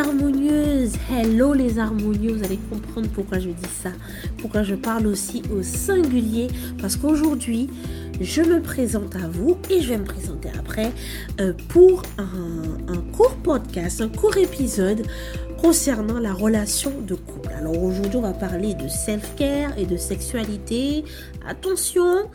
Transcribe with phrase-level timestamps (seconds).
[0.00, 3.90] harmonieuses, hello les harmonieux, vous allez comprendre pourquoi je dis ça,
[4.38, 6.48] pourquoi je parle aussi au singulier,
[6.80, 7.68] parce qu'aujourd'hui,
[8.18, 10.90] je me présente à vous et je vais me présenter après
[11.40, 15.02] euh, pour un, un court podcast, un court épisode
[15.60, 17.50] concernant la relation de couple.
[17.50, 21.04] Alors aujourd'hui, on va parler de self-care et de sexualité.
[21.46, 22.30] Attention,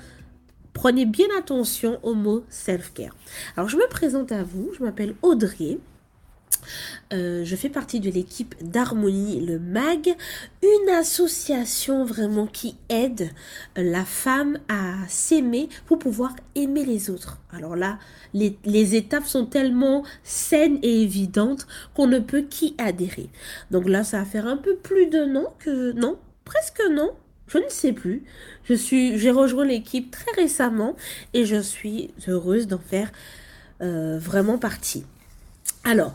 [0.73, 3.15] prenez bien attention au mot self-care.
[3.57, 5.79] Alors je me présente à vous, je m'appelle Audrey.
[7.13, 10.15] Euh, je fais partie de l'équipe d'Harmonie le MAG,
[10.63, 13.29] une association vraiment qui aide
[13.75, 17.39] la femme à s'aimer pour pouvoir aimer les autres.
[17.51, 17.99] Alors là,
[18.33, 23.29] les, étapes sont tellement saines et évidentes qu'on ne peut qu'y adhérer.
[23.71, 25.91] Donc là, ça va faire un peu plus d'un an que...
[25.93, 27.11] Non, presque non,
[27.47, 28.23] je ne sais plus.
[28.69, 30.95] J'ai rejoint l'équipe très récemment
[31.33, 33.11] et je suis heureuse d'en faire
[33.81, 35.05] euh, vraiment partie.
[35.83, 36.13] Alors,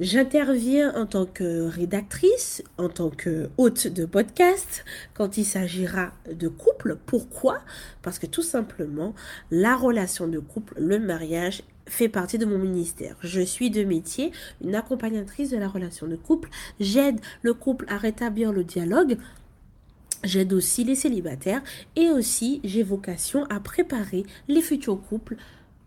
[0.00, 6.48] J'interviens en tant que rédactrice, en tant que hôte de podcast, quand il s'agira de
[6.48, 6.96] couple.
[7.06, 7.60] Pourquoi?
[8.00, 9.14] Parce que tout simplement,
[9.50, 13.16] la relation de couple, le mariage, fait partie de mon ministère.
[13.22, 16.48] Je suis de métier une accompagnatrice de la relation de couple.
[16.80, 19.18] J'aide le couple à rétablir le dialogue.
[20.24, 21.62] J'aide aussi les célibataires
[21.96, 25.36] et aussi j'ai vocation à préparer les futurs couples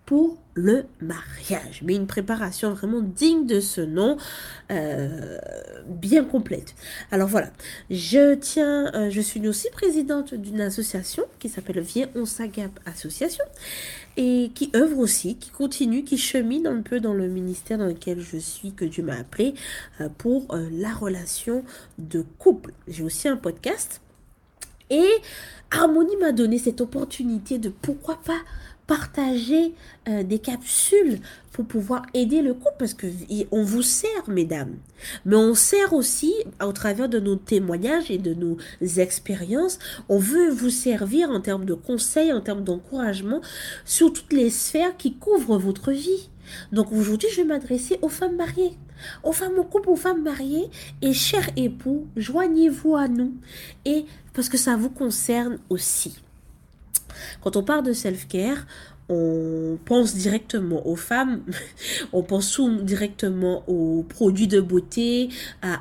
[0.05, 1.81] pour le mariage.
[1.83, 4.17] Mais une préparation vraiment digne de ce nom,
[4.71, 5.37] euh,
[5.87, 6.75] bien complète.
[7.11, 7.51] Alors voilà,
[7.89, 13.43] je euh, suis aussi présidente d'une association qui s'appelle Viens on s'agape association
[14.15, 18.21] et qui œuvre aussi, qui continue, qui chemine un peu dans le ministère dans lequel
[18.21, 19.55] je suis, que Dieu m'a appelé,
[19.99, 21.63] euh, pour la relation
[21.97, 22.71] de couple.
[22.87, 24.01] J'ai aussi un podcast
[24.89, 25.09] et
[25.71, 28.39] Harmonie m'a donné cette opportunité de pourquoi pas
[28.87, 29.73] partager
[30.07, 31.19] euh, des capsules
[31.51, 33.07] pour pouvoir aider le couple parce que
[33.51, 34.75] on vous sert mesdames.
[35.25, 36.33] Mais on sert aussi
[36.63, 38.57] au travers de nos témoignages et de nos
[38.97, 39.79] expériences
[40.09, 43.41] on veut vous servir en termes de conseils en termes d'encouragement
[43.85, 46.29] sur toutes les sphères qui couvrent votre vie.
[46.71, 48.73] Donc aujourd'hui je vais m'adresser aux femmes mariées.
[49.23, 50.69] Aux femmes au couple, aux femmes mariées.
[51.01, 53.33] Et chers époux, joignez-vous à nous.
[53.83, 56.17] Et parce que ça vous concerne aussi.
[57.41, 58.65] Quand on parle de self-care,
[59.07, 61.41] on pense directement aux femmes,
[62.13, 65.29] on pense directement aux produits de beauté,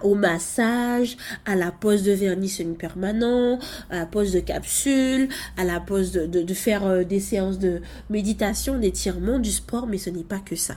[0.02, 3.58] au massage, à la pose de vernis semi-permanent,
[3.90, 7.80] à la pose de capsule, à la pose de, faire euh, des séances de
[8.10, 10.76] méditation, d'étirement, du sport, mais ce n'est pas que ça.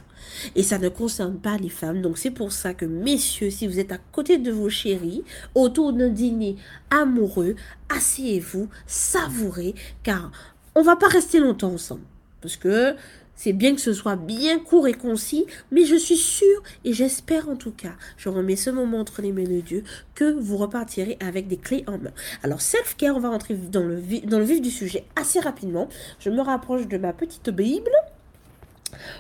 [0.56, 2.02] Et ça ne concerne pas les femmes.
[2.02, 5.24] Donc c'est pour ça que, messieurs, si vous êtes à côté de vos chéris,
[5.56, 6.56] autour d'un dîner
[6.90, 7.56] amoureux,
[7.90, 10.32] asseyez-vous, savourez, car
[10.76, 12.04] on va pas rester longtemps ensemble.
[12.48, 12.96] Parce que
[13.36, 17.50] c'est bien que ce soit bien court et concis, mais je suis sûre et j'espère
[17.50, 19.84] en tout cas, je remets ce moment entre les mains de Dieu,
[20.16, 22.14] que vous repartirez avec des clés en main.
[22.44, 25.90] Alors, self-care, on va rentrer dans le, dans le vif du sujet assez rapidement.
[26.20, 27.92] Je me rapproche de ma petite Bible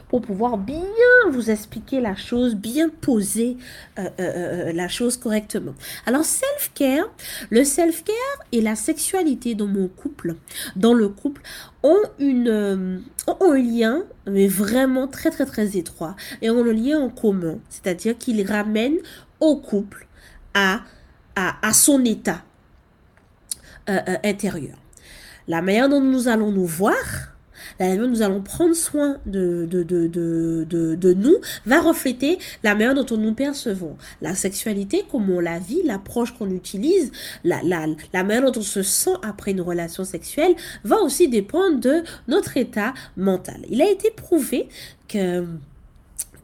[0.09, 0.83] pour pouvoir bien
[1.29, 3.57] vous expliquer la chose, bien poser
[3.99, 5.73] euh, euh, euh, la chose correctement.
[6.05, 7.05] Alors, self-care,
[7.49, 8.15] le self-care
[8.51, 10.35] et la sexualité dans mon couple,
[10.75, 11.41] dans le couple,
[11.83, 17.59] ont, un lien, mais vraiment très très très étroit, et ont le lien en commun,
[17.69, 18.99] c'est-à-dire qu'ils ramènent
[19.39, 20.07] au couple
[20.53, 20.81] à,
[21.35, 22.43] à son état
[24.23, 24.77] intérieur.
[25.47, 27.36] La manière dont nous allons nous voir,
[27.79, 31.35] la manière dont nous allons prendre soin de, de, de, de, de, nous
[31.65, 33.97] va refléter la manière dont nous percevons.
[34.21, 37.11] La sexualité, comment on la vit, l'approche qu'on utilise,
[37.43, 41.79] la, la, la manière dont on se sent après une relation sexuelle va aussi dépendre
[41.79, 43.65] de notre état mental.
[43.69, 44.67] Il a été prouvé
[45.07, 45.45] que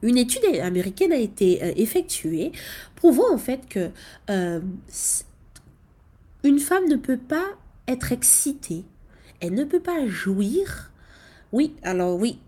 [0.02, 2.52] une étude américaine a été euh, effectuée
[2.96, 3.90] prouvant en fait que
[4.30, 4.60] euh,
[6.44, 7.46] une femme ne peut pas
[7.88, 8.84] être excitée,
[9.40, 10.92] elle ne peut pas jouir
[11.54, 12.40] oui, alors oui.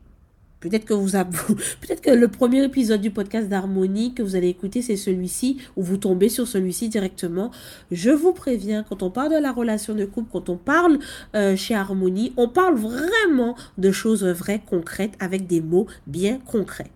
[0.60, 0.94] Peut-être que
[1.82, 5.84] peut-être que le premier épisode du podcast d'Harmonie que vous allez écouter, c'est celui-ci, ou
[5.84, 7.52] vous tombez sur celui-ci directement.
[7.92, 10.98] Je vous préviens, quand on parle de la relation de couple, quand on parle
[11.36, 16.92] euh, chez Harmonie, on parle vraiment de choses vraies, concrètes, avec des mots bien concrets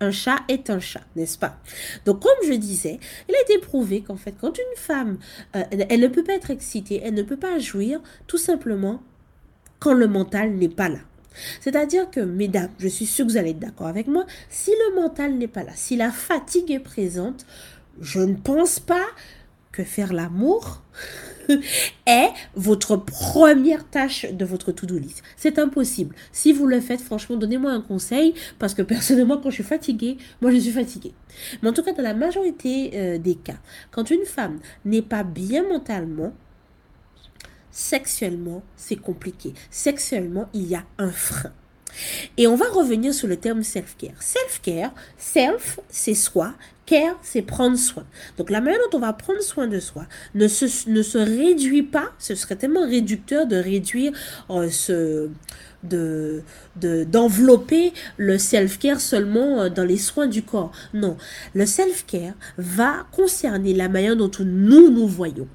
[0.00, 1.60] un chat est un chat, n'est-ce pas?
[2.04, 2.98] Donc, comme je disais,
[3.28, 5.18] il a été prouvé qu'en fait, quand une femme,
[5.54, 9.00] euh, elle ne peut pas être excitée, elle ne peut pas jouir, tout simplement
[9.78, 10.98] quand le mental n'est pas là.
[11.60, 15.00] C'est-à-dire que, mesdames, je suis sûre que vous allez être d'accord avec moi, si le
[15.00, 17.46] mental n'est pas là, si la fatigue est présente,
[18.00, 19.06] je ne pense pas
[19.70, 20.82] que faire l'amour
[22.06, 25.22] est votre première tâche de votre to-do list.
[25.36, 26.14] C'est impossible.
[26.30, 30.18] Si vous le faites, franchement, donnez-moi un conseil parce que personnellement, quand je suis fatiguée,
[30.40, 31.12] moi je suis fatiguée.
[31.62, 33.56] Mais en tout cas, dans la majorité euh, des cas,
[33.90, 36.32] quand une femme n'est pas bien mentalement,
[37.72, 39.54] sexuellement, c'est compliqué.
[39.70, 41.52] Sexuellement, il y a un frein.
[42.36, 44.20] Et on va revenir sur le terme self-care.
[44.20, 46.54] Self-care, self, c'est soi,
[46.86, 48.04] care, c'est prendre soin.
[48.38, 51.82] Donc la manière dont on va prendre soin de soi ne se, ne se réduit
[51.82, 54.12] pas, ce serait tellement réducteur de réduire
[54.50, 55.28] euh, ce
[55.82, 56.44] de
[56.76, 60.70] d'envelopper le self-care seulement euh, dans les soins du corps.
[60.94, 61.16] Non,
[61.54, 65.48] le self-care va concerner la manière dont nous nous voyons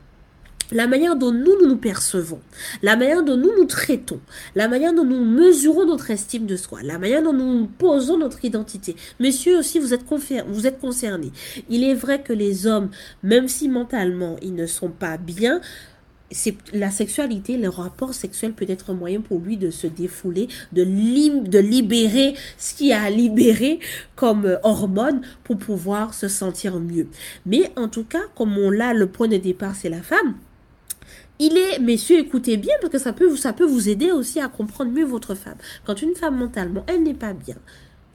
[0.72, 2.40] la manière dont nous, nous percevons,
[2.82, 4.20] la manière dont nous nous traitons,
[4.56, 8.44] la manière dont nous mesurons notre estime de soi, la manière dont nous posons notre
[8.44, 8.96] identité.
[9.20, 10.04] Messieurs aussi, vous êtes,
[10.48, 11.32] vous êtes concernés.
[11.70, 12.90] Il est vrai que les hommes,
[13.24, 15.62] même si mentalement ils ne sont pas bien,
[16.74, 20.82] la sexualité, le rapport sexuel peut être un moyen pour lui de se défouler, de,
[20.84, 23.80] libérer ce qu'il a à libérer
[24.16, 27.08] comme euh, hormone pour pouvoir se sentir mieux.
[27.46, 30.36] Mais en tout cas, comme on l'a, le point de départ, c'est la femme
[31.40, 34.48] il est, messieurs, écoutez bien, parce que ça peut, ça peut vous aider aussi à
[34.48, 35.58] comprendre mieux votre femme.
[35.86, 37.58] Quand une femme mentalement, elle n'est pas bien,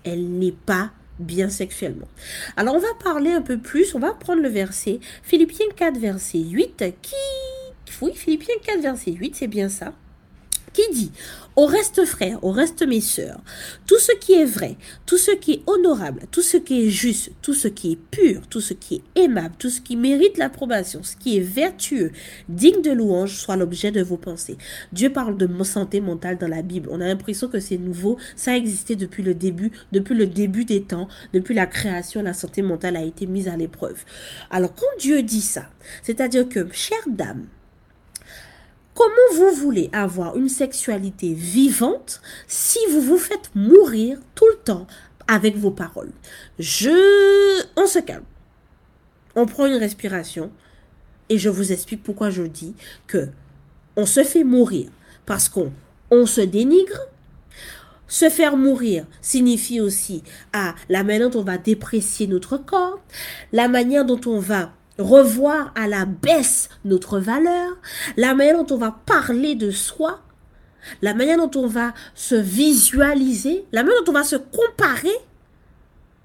[0.05, 2.09] elle n'est pas bien sexuellement.
[2.57, 6.39] Alors on va parler un peu plus, on va prendre le verset, Philippiens 4, verset
[6.39, 7.15] 8, qui...
[8.01, 9.93] Oui, Philippiens 4, verset 8, c'est bien ça
[10.73, 11.11] qui dit
[11.57, 13.41] Au reste, frères, au reste, mes sœurs,
[13.87, 14.77] tout ce qui est vrai,
[15.07, 18.47] tout ce qui est honorable, tout ce qui est juste, tout ce qui est pur,
[18.49, 22.13] tout ce qui est aimable, tout ce qui mérite l'approbation, ce qui est vertueux,
[22.49, 24.57] digne de louange, soit l'objet de vos pensées.
[24.93, 26.89] Dieu parle de santé mentale dans la Bible.
[26.91, 28.19] On a l'impression que c'est nouveau.
[28.37, 32.35] Ça a existé depuis le début, depuis le début des temps, depuis la création, la
[32.35, 34.05] santé mentale a été mise à l'épreuve.
[34.51, 35.69] Alors, quand Dieu dit ça,
[36.03, 37.47] c'est-à-dire que, chère dame,
[38.95, 44.87] Comment vous voulez avoir une sexualité vivante si vous vous faites mourir tout le temps
[45.27, 46.13] avec vos paroles?
[46.59, 47.63] Je...
[47.77, 48.25] On se calme.
[49.35, 50.53] On prend une respiration
[51.31, 52.75] et je vous explique pourquoi je dis
[53.07, 53.29] que
[53.97, 54.91] on se fait mourir
[55.25, 55.73] parce qu'on
[56.11, 57.01] on se dénigre.
[58.09, 60.23] Se faire mourir signifie aussi
[60.53, 63.01] à la manière dont on va déprécier notre corps,
[63.53, 67.77] la manière dont on va revoir à la baisse notre valeur,
[68.17, 70.21] la manière dont on va parler de soi,
[71.01, 75.17] la manière dont on va se visualiser, la manière dont on va se comparer.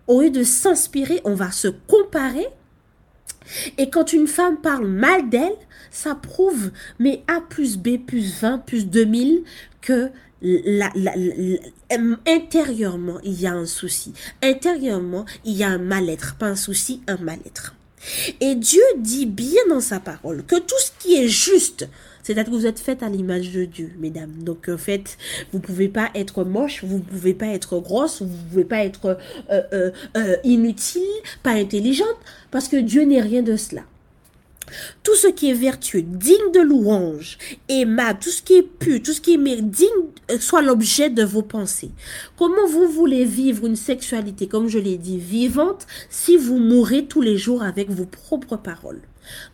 [0.08, 2.48] Au lieu de s'inspirer, on va se comparer.
[3.78, 5.56] Et quand une femme parle mal d'elle,
[5.92, 9.44] ça prouve, mais A plus B plus 20 plus 2000,
[9.82, 10.12] que
[12.26, 14.14] intérieurement, il y a un souci.
[14.44, 16.36] Intérieurement, il y a un mal-être.
[16.36, 17.74] Pas un souci, un mal-être.
[18.42, 21.88] Et Dieu dit bien dans sa parole que tout ce qui est juste,
[22.24, 24.34] c'est-à-dire que vous êtes fait à l'image de Dieu, mesdames.
[24.42, 25.18] Donc en fait,
[25.54, 29.18] vous pouvez pas être moche, vous pouvez pas être grosse, vous pouvez pas être
[29.50, 31.02] euh, euh, euh, inutile,
[31.42, 32.18] pas intelligente,
[32.52, 33.84] parce que Dieu n'est rien de cela.
[35.04, 37.38] Tout ce qui est vertueux, digne de louange,
[37.70, 39.88] aimable, tout ce qui est pur, tout ce qui est digne,
[40.32, 41.92] euh, soit l'objet de vos pensées.
[42.38, 47.22] Comment vous voulez vivre une sexualité, comme je l'ai dit, vivante, si vous mourrez tous
[47.22, 49.02] les jours avec vos propres paroles?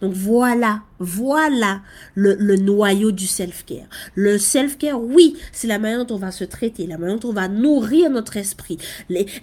[0.01, 1.81] Donc voilà, voilà
[2.15, 3.87] le, noyau du self-care.
[4.15, 7.33] Le self-care, oui, c'est la manière dont on va se traiter, la manière dont on
[7.33, 8.77] va nourrir notre esprit.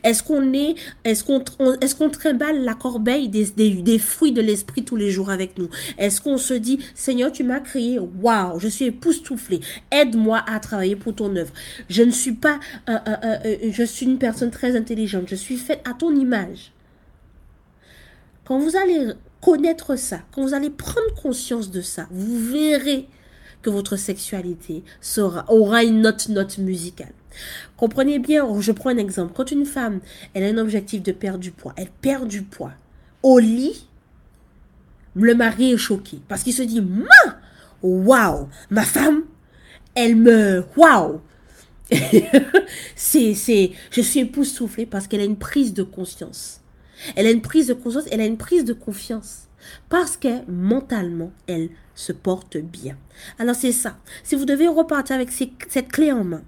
[0.02, 0.74] Est-ce qu'on est,
[1.04, 1.42] est-ce qu'on
[1.80, 5.68] est-ce trimballe la corbeille des, des, fruits de l'esprit tous les jours avec nous?
[5.98, 9.60] Est-ce qu'on se dit, Seigneur, tu m'as créé, waouh, je suis époustouflé,
[9.90, 11.52] aide-moi à travailler pour ton œuvre.
[11.88, 12.58] Je ne suis pas,
[12.88, 16.72] je suis une personne très intelligente, je suis faite à ton image.
[18.44, 23.08] Quand vous allez connaître ça, quand vous allez prendre conscience de ça, vous verrez
[23.62, 27.12] que votre sexualité sera, aura une note, musicale.
[27.76, 29.32] Comprenez bien, je prends un exemple.
[29.34, 30.00] Quand une femme,
[30.34, 32.72] elle a un objectif de perdre du poids, elle perd du poids.
[33.22, 33.86] Au lit,
[35.14, 37.38] le mari est choqué parce qu'il se dit, ma,
[37.82, 39.22] waouh, ma femme,
[39.94, 41.20] elle me, waouh.
[42.94, 46.59] c'est, c'est, je suis époustouflée parce qu'elle a une prise de conscience.
[47.16, 49.48] Elle a une prise de conscience, elle a une prise de confiance.
[49.88, 52.96] Parce que mentalement, elle se porte bien.
[53.38, 53.98] Alors c'est ça.
[54.22, 56.42] Si vous devez repartir avec cette clé en main,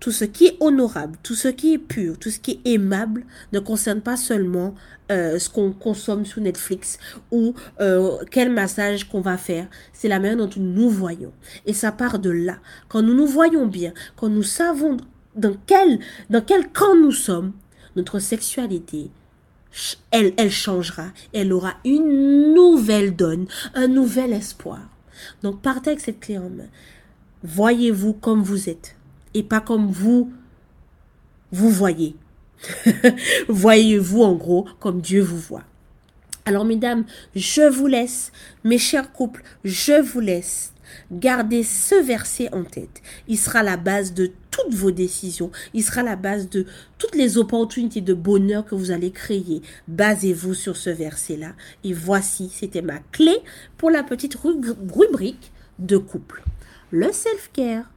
[0.00, 3.24] tout ce qui est honorable, tout ce qui est pur, tout ce qui est aimable
[3.52, 4.74] ne concerne pas seulement
[5.10, 6.98] euh, ce qu'on consomme sur Netflix
[7.30, 9.66] ou euh, quel massage qu'on va faire.
[9.94, 11.32] C'est la manière dont nous nous voyons.
[11.64, 12.58] Et ça part de là.
[12.88, 14.98] Quand nous nous voyons bien, quand nous savons
[15.36, 17.52] dans quel, dans quel camp nous sommes,
[17.96, 19.10] notre sexualité
[20.10, 21.06] elle, changera.
[21.32, 24.80] Elle aura une nouvelle donne, un nouvel espoir.
[25.42, 26.68] Donc partez avec cette clé en main.
[27.42, 28.96] Voyez-vous comme vous êtes
[29.34, 30.32] et pas comme vous
[31.52, 32.16] vous voyez.
[33.48, 35.64] Voyez-vous en gros comme Dieu vous voit.
[36.46, 37.04] Alors mesdames,
[37.34, 38.32] je vous laisse,
[38.64, 40.72] mes chers couples, je vous laisse
[41.12, 43.02] garder ce verset en tête.
[43.28, 45.50] Il sera la base de toutes vos décisions.
[45.72, 46.64] Il sera la base de
[46.98, 49.62] toutes les opportunités de bonheur que vous allez créer.
[49.88, 51.54] Basez-vous sur ce verset-là.
[51.82, 53.36] Et voici, c'était ma clé
[53.76, 56.44] pour la petite rubrique de couple.
[56.92, 57.90] Le self-care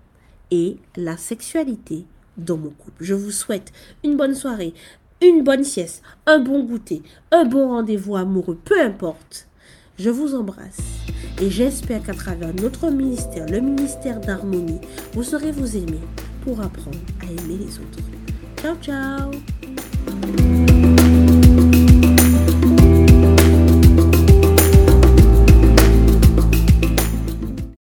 [0.49, 2.05] et la sexualité
[2.37, 3.03] dans mon couple.
[3.03, 3.71] Je vous souhaite
[4.03, 4.73] une bonne soirée,
[5.21, 9.47] une bonne sieste, un bon goûter, un bon rendez-vous amoureux, peu importe.
[9.99, 10.77] Je vous embrasse
[11.39, 14.81] et j'espère qu'à travers notre ministère, le ministère d'harmonie,
[15.13, 16.01] vous saurez vous aimer
[16.47, 17.99] pour apprendre à aimer les autres.
[18.61, 20.56] Ciao ciao